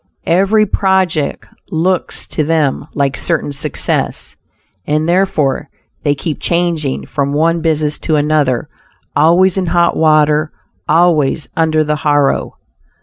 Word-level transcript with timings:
Every 0.25 0.65
project 0.65 1.45
looks 1.69 2.25
to 2.29 2.43
them 2.43 2.87
like 2.95 3.15
certain 3.15 3.51
success, 3.51 4.35
and 4.87 5.07
therefore 5.07 5.69
they 6.01 6.15
keep 6.15 6.39
changing 6.39 7.05
from 7.05 7.33
one 7.33 7.61
business 7.61 7.99
to 7.99 8.15
another, 8.15 8.67
always 9.15 9.59
in 9.59 9.67
hot 9.67 9.95
water, 9.95 10.51
always 10.89 11.49
"under 11.55 11.83
the 11.83 11.97
harrow." 11.97 12.57